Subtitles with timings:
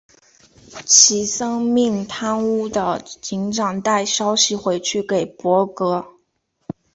[0.83, 6.03] 齐森命贪污的警长带消息回去给柏格。